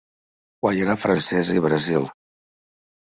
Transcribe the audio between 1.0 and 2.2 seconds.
Francesa i Brasil.